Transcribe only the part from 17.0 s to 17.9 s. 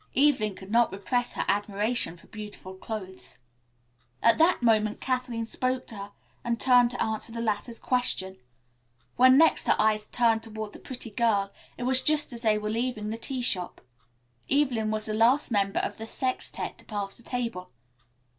the table.